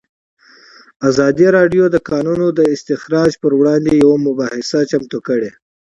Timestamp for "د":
1.89-1.91, 1.95-1.97